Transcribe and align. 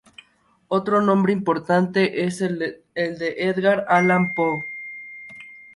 Otro 0.67 0.99
nombre 1.03 1.31
importante 1.31 2.25
es 2.25 2.41
el 2.41 2.57
de 2.57 2.83
Edgar 3.37 3.85
Allan 3.87 4.33
Poe. 4.35 4.57